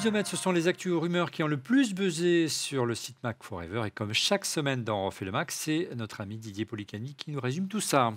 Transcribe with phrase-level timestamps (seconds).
[0.00, 3.82] Ce sont les actus rumeurs qui ont le plus buzzé sur le site Mac Forever.
[3.86, 7.40] Et comme chaque semaine dans Refait le Mac, c'est notre ami Didier Policani qui nous
[7.40, 8.14] résume tout ça.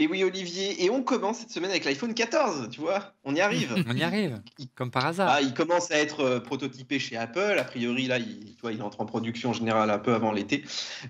[0.00, 3.40] Et oui, Olivier, et on commence cette semaine avec l'iPhone 14, tu vois, on y
[3.40, 3.74] arrive.
[3.88, 4.40] on y arrive,
[4.76, 5.28] comme par hasard.
[5.28, 7.56] Ah, il commence à être euh, prototypé chez Apple.
[7.58, 10.62] A priori, là, il, tu vois, il entre en production générale un peu avant l'été.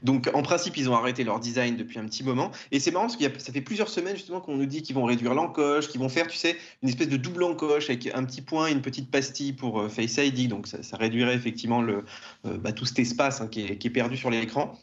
[0.02, 2.50] Donc, en principe, ils ont arrêté leur design depuis un petit moment.
[2.72, 5.04] Et c'est marrant parce que ça fait plusieurs semaines justement qu'on nous dit qu'ils vont
[5.04, 8.40] réduire l'encoche, qu'ils vont faire, tu sais, une espèce de double encoche avec un petit
[8.40, 10.48] point et une petite pastille pour euh, Face ID.
[10.48, 12.06] Donc, ça, réduirait effectivement le,
[12.46, 14.78] euh, bah, tout cet espace hein, qui, est, qui est perdu sur l'écran.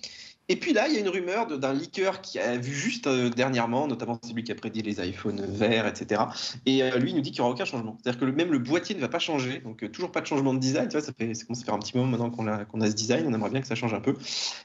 [0.47, 3.29] Et puis là, il y a une rumeur d'un leaker qui a vu juste euh,
[3.29, 6.23] dernièrement, notamment celui qui a prédit les iPhones verts, etc.
[6.67, 7.97] Et euh, lui, il nous dit qu'il n'y aura aucun changement.
[8.01, 9.59] C'est-à-dire que même le boîtier ne va pas changer.
[9.59, 10.87] Donc, euh, toujours pas de changement de design.
[10.87, 12.95] Tu vois, ça, fait, ça commence à faire un petit moment maintenant qu'on a, ce
[12.95, 13.25] design.
[13.27, 14.15] On aimerait bien que ça change un peu.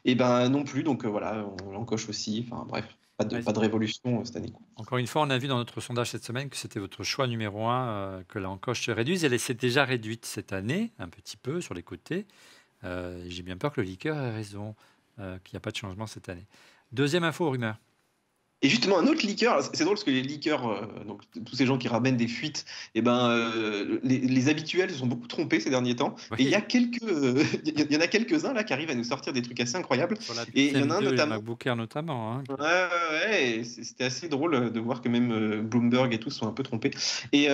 [0.05, 0.83] Et ben non plus.
[0.83, 2.47] Donc voilà, on l'encoche aussi.
[2.51, 2.84] Enfin bref.
[3.17, 4.53] Pas de, pas de, révolution cette année.
[4.77, 7.27] Encore une fois, on a vu dans notre sondage cette semaine que c'était votre choix
[7.27, 9.25] numéro un, que l'encoche se réduise.
[9.25, 12.27] Elle s'est déjà réduite cette année, un petit peu sur les côtés.
[12.83, 14.75] J'ai bien peur que le leaker ait raison.
[15.20, 16.46] Euh, qu'il n'y a pas de changement cette année.
[16.92, 17.76] Deuxième info, rumeur.
[18.62, 21.64] Et justement, un autre leaker, c'est drôle parce que les leakers, euh, donc tous ces
[21.64, 25.70] gens qui ramènent des fuites, eh ben, euh, les, habituels se sont beaucoup trompés ces
[25.70, 26.14] derniers temps.
[26.39, 27.00] Et il y a quelques,
[27.64, 30.19] il y en a quelques-uns là qui arrivent à nous sortir des trucs assez incroyables.
[30.55, 31.36] et il y en a un notamment.
[31.36, 32.34] MacBook Air notamment.
[32.34, 32.44] Hein.
[32.50, 36.62] Ouais, ouais, c'était assez drôle de voir que même Bloomberg et tout sont un peu
[36.62, 36.91] trompés.
[37.33, 37.48] Et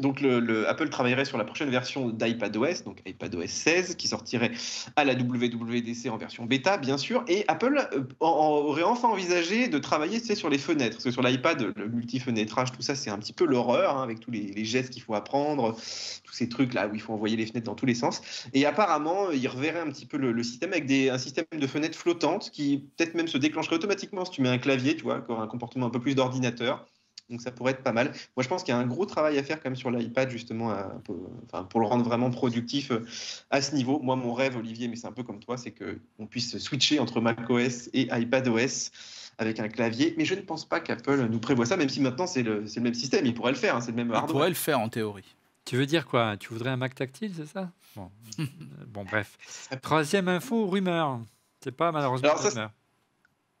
[0.00, 4.52] donc le, Apple travaillerait sur la prochaine version d'iPadOS, donc iPadOS 16, qui sortirait
[4.96, 7.24] à la WWDC en version bêta, bien sûr.
[7.28, 7.88] Et Apple
[8.20, 10.96] aurait enfin envisagé de travailler, tu sur les fenêtres.
[10.96, 14.18] Parce que sur l'iPad, le multi-fenêtrage, tout ça, c'est un petit peu l'horreur, hein, avec
[14.18, 15.76] tous les, gestes qu'il faut apprendre,
[16.24, 18.22] tous ces trucs là où il faut envoyer les fenêtres dans tous les sens.
[18.52, 21.96] Et apparemment, il reverrait un petit peu le, système avec des, un système de fenêtres
[21.96, 25.40] flottantes qui peut-être même se déclencherait automatiquement si tu mets un clavier, tu vois, encore
[25.40, 26.84] un comportement un peu plus d'ordinateur.
[27.30, 28.12] Donc ça pourrait être pas mal.
[28.36, 30.28] Moi, je pense qu'il y a un gros travail à faire quand même sur l'iPad,
[30.28, 30.74] justement,
[31.46, 33.04] enfin, pour le rendre vraiment productif euh,
[33.50, 34.00] à ce niveau.
[34.00, 37.20] Moi, mon rêve, Olivier, mais c'est un peu comme toi, c'est qu'on puisse switcher entre
[37.20, 38.90] macOS et iPadOS
[39.38, 40.14] avec un clavier.
[40.18, 42.80] Mais je ne pense pas qu'Apple nous prévoit ça, même si maintenant c'est le, le,
[42.82, 43.24] même système.
[43.24, 44.28] Il pourrait le faire, hein, c'est le même hardware.
[44.28, 45.34] Il pourrait le faire en théorie.
[45.64, 46.36] Tu veux dire quoi?
[46.36, 47.70] Tu voudrais un Mac tactile, c'est ça?
[47.96, 48.10] Bon.
[48.88, 49.04] bon.
[49.04, 49.38] bref.
[49.80, 51.20] Troisième info, rumeur.
[51.62, 52.70] C'est pas malheureusement Alors, rumeur.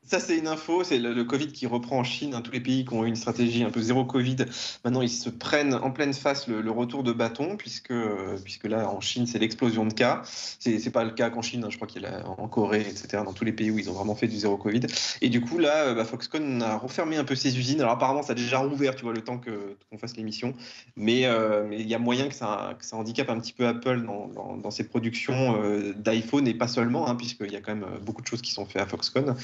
[0.04, 2.34] Ça, c'est une info, c'est le, Covid qui reprend en Chine.
[2.34, 2.42] Hein.
[2.42, 4.36] tous les pays qui ont eu une stratégie un peu zéro Covid,
[4.84, 7.94] maintenant ils se prennent en pleine face le, retour de bâton, puisque,
[8.42, 10.22] puisque là, en Chine, c'est l'explosion de cas.
[10.24, 11.68] C'est pas le cas qu'en Chine, hein.
[11.70, 13.92] je crois qu'il y a en Corée, etc., dans tous les pays où ils ont
[13.92, 14.80] vraiment fait du zéro Covid.
[15.20, 17.80] Et du coup, là, bah, Foxconn a refermé un peu ses usines.
[17.80, 20.52] Alors apparemment, ça a déjà rouvert, tu vois, le temps qu'on fasse l'émission.
[20.96, 24.02] Mais euh, il y a moyen que ça, que ça handicape un petit peu Apple
[24.02, 27.86] dans, dans, ses productions euh, d'iPhone, et pas seulement, hein, puisqu'il y a quand même
[28.02, 29.36] beaucoup de choses qui sont faites à Foxconn.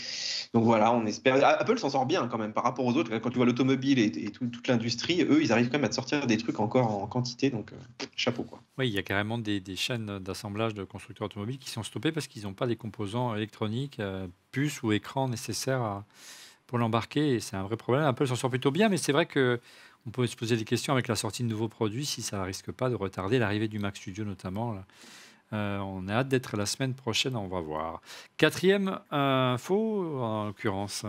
[0.54, 1.44] Donc voilà, on espère.
[1.44, 3.16] Apple s'en sort bien quand même par rapport aux autres.
[3.18, 6.26] Quand tu vois l'automobile et, toute l'industrie, eux, ils arrivent quand même à te sortir
[6.26, 7.50] des trucs encore en quantité.
[7.50, 7.76] Donc euh,
[8.16, 8.60] chapeau quoi.
[8.78, 12.26] Oui, il y a carrément des, chaînes d'assemblage de constructeurs automobiles qui sont stoppées parce
[12.26, 16.02] qu'ils n'ont pas les composants électroniques, euh, puces ou écrans nécessaires
[16.66, 17.40] pour l'embarquer.
[17.40, 18.04] C'est un vrai problème.
[18.04, 19.60] Apple s'en sort plutôt bien, mais c'est vrai que
[20.06, 22.44] on peut se poser des questions avec la sortie de nouveaux produits si ça ne
[22.44, 24.76] risque pas de retarder l'arrivée du Mac Studio notamment.
[25.52, 28.00] Euh, on a hâte d'être la semaine prochaine, on va voir.
[28.36, 31.04] Quatrième info, en l'occurrence.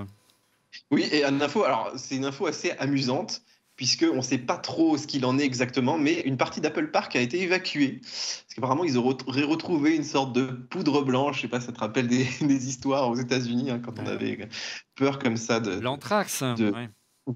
[0.91, 3.41] Oui, et une info, alors c'est une info assez amusante,
[3.75, 7.16] puisqu'on ne sait pas trop ce qu'il en est exactement, mais une partie d'Apple Park
[7.16, 8.00] a été évacuée.
[8.01, 11.79] Parce qu'apparemment, ils auraient retrouvé une sorte de poudre blanche, je sais pas, ça te
[11.79, 14.47] rappelle des, histoires aux États-Unis, hein, quand on avait
[14.95, 15.79] peur comme ça de.
[15.79, 16.73] L'anthrax, de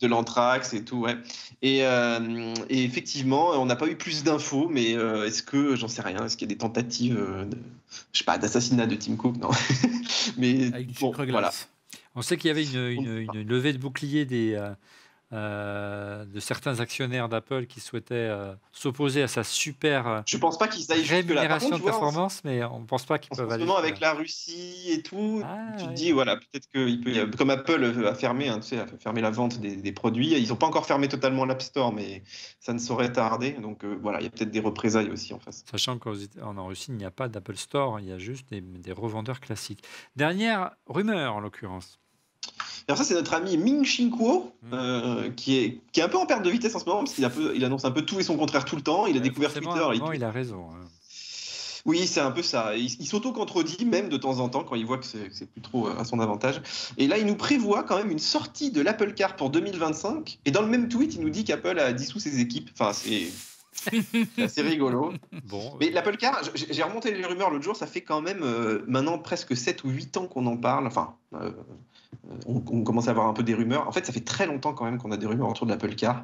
[0.01, 1.17] l'anthrax et tout, ouais.
[1.61, 5.87] Et, euh, et effectivement, on n'a pas eu plus d'infos, mais euh, est-ce que, j'en
[5.87, 7.45] sais rien, est-ce qu'il y a des tentatives, euh,
[8.11, 9.49] je sais pas, d'assassinat de Tim Cook Non.
[10.37, 11.51] mais bon, voilà.
[12.15, 14.59] On sait qu'il y avait une, une, une, levée de bouclier des,
[15.33, 20.59] euh, de certains actionnaires d'Apple qui souhaitaient euh, s'opposer à sa super euh, je pense
[20.59, 23.65] pas qu'ils aillent rémunération de performance, mais on ne pense pas qu'ils peuvent aller.
[23.75, 28.05] avec la Russie et tout, ah, tu te dis voilà peut-être qu'il peut, comme Apple
[28.05, 30.85] a fermé, hein, tu sais, a fermé la vente des, produits, ils n'ont pas encore
[30.85, 32.23] fermé totalement l'App Store, mais
[32.59, 33.53] ça ne saurait tarder.
[33.53, 35.63] Donc voilà, il y a peut-être des représailles aussi en face.
[35.71, 39.39] Sachant qu'en Russie il n'y a pas d'Apple Store, il y a juste des revendeurs
[39.39, 39.83] classiques.
[40.15, 41.99] Dernière rumeur en l'occurrence.
[42.87, 46.17] Alors ça, c'est notre ami Ming Xin Kuo, euh, qui, est, qui est un peu
[46.17, 48.23] en perte de vitesse en ce moment, parce qu'il il annonce un peu tout et
[48.23, 49.05] son contraire tout le temps.
[49.05, 49.85] Il a découvert Twitter.
[49.93, 50.01] Il...
[50.15, 50.23] il...
[50.23, 50.65] a raison.
[50.71, 50.85] Hein.
[51.85, 52.75] Oui, c'est un peu ça.
[52.77, 55.97] Il, s'auto-contredit même de temps en temps quand il voit que c'est plus trop euh,
[55.97, 56.61] à son avantage.
[56.97, 60.39] Et là, il nous prévoit quand même une sortie de l'Apple Car pour 2025.
[60.45, 62.69] Et dans le même tweet, il nous dit qu'Apple a dissous ses équipes.
[62.73, 63.27] Enfin, c'est
[64.47, 65.13] c'est rigolo.
[65.45, 68.83] Bon, Mais l'Apple Car, j'ai remonté les rumeurs l'autre jour, ça fait quand même euh,
[68.87, 70.87] maintenant presque 7 ou 8 ans qu'on en parle.
[70.87, 71.15] Enfin,
[72.45, 73.87] on, commence à avoir un peu des rumeurs.
[73.87, 75.95] En fait, ça fait très longtemps quand même qu'on a des rumeurs autour de l'Apple
[75.95, 76.23] Car.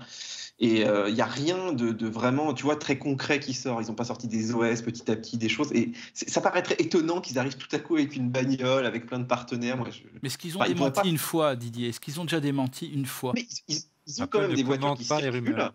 [0.61, 3.81] Et il euh, n'y a rien de, vraiment, tu vois, très concret qui sort.
[3.81, 5.71] Ils n'ont pas sorti des OS petit à petit, des choses.
[5.71, 9.23] Et ça paraîtrait étonnant qu'ils arrivent tout à coup avec une bagnole, avec plein de
[9.23, 9.77] partenaires.
[9.77, 9.87] Moi,
[10.21, 11.89] Mais est-ce qu'ils ont démenti une fois, Didier?
[11.89, 13.31] Est-ce qu'ils ont déjà démenti une fois?
[13.35, 15.71] Mais ils, ont quand même des voitures qui pas circulent.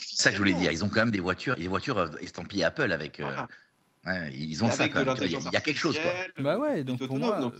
[0.00, 0.72] C'est ça que je voulais dire.
[0.72, 3.20] Ils ont quand même des voitures, des voitures estampillées Apple avec.
[3.20, 5.16] Euh, ils ont ça quand même.
[5.20, 5.98] Il y, a quelque chose.
[5.98, 6.12] Quoi.
[6.38, 7.52] Bah ouais, donc pour moi,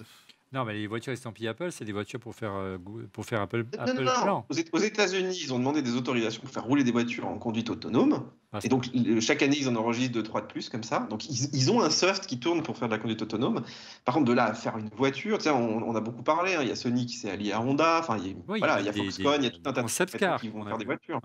[0.52, 2.78] non, mais les voitures estampillées Apple, c'est des voitures pour faire, euh,
[3.12, 4.44] pour faire Apple, non, non, non.
[4.72, 8.30] Aux États-Unis, ils ont demandé des autorisations pour faire rouler des voitures en conduite autonome.
[8.52, 8.88] Ah, et donc,
[9.20, 11.00] chaque année, ils en enregistrent 2 trois de plus, comme ça.
[11.10, 13.62] Donc, ils, ont un soft qui tourne pour faire de la conduite autonome.
[14.04, 16.54] Par contre, de là à faire une voiture, tu on, on, a beaucoup parlé.
[16.54, 16.60] Hein.
[16.62, 17.98] Il y a Sony qui s'est allié à Honda.
[17.98, 19.82] Enfin, il y a, voilà, il y a Foxconn, il y a tout un tas
[19.82, 21.20] de choses qui vont faire des voitures.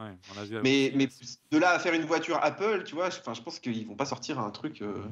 [0.64, 1.08] mais, mais
[1.52, 4.06] de là à faire une voiture Apple, tu vois, je, je pense qu'ils vont pas
[4.06, 5.04] sortir un truc, euh,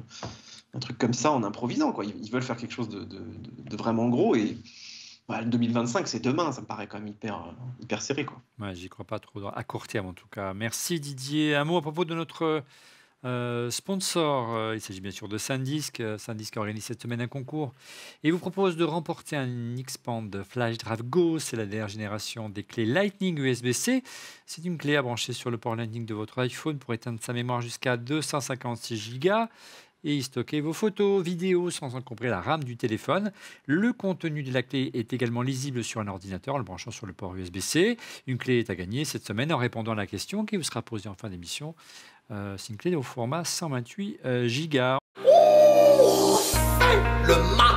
[0.74, 1.92] un truc comme ça en improvisant.
[1.92, 2.04] Quoi.
[2.04, 4.34] Ils, veulent faire quelque chose de, vraiment gros.
[4.36, 4.56] Et
[5.44, 8.24] 2025, bah, c'est demain, ça me paraît quand même hyper, euh, hyper serré.
[8.24, 8.40] Quoi.
[8.72, 10.54] J'y crois pas trop, à court terme en tout cas.
[10.54, 11.54] Merci Didier.
[11.54, 12.62] Un mot à propos de notre
[13.24, 14.54] euh, sponsor.
[14.54, 16.02] Euh, il s'agit bien sûr de SanDisk.
[16.18, 17.74] SanDisk organise cette semaine un concours
[18.24, 21.38] et vous propose de remporter un Xpand Flash Drive Go.
[21.38, 24.02] C'est la dernière génération des clés Lightning USB-C.
[24.46, 27.32] C'est une clé à brancher sur le port Lightning de votre iPhone pour éteindre sa
[27.32, 29.46] mémoire jusqu'à 256 Go
[30.04, 33.32] et y stocker vos photos, vidéos, sans encombrer la RAM du téléphone.
[33.66, 37.06] Le contenu de la clé est également lisible sur un ordinateur en le branchant sur
[37.06, 37.96] le port USB-C.
[38.26, 40.82] Une clé est à gagner cette semaine en répondant à la question qui vous sera
[40.82, 41.74] posée en fin d'émission.
[42.30, 44.20] Euh, c'est une clé au format 128
[44.70, 44.98] Go.
[47.26, 47.69] Le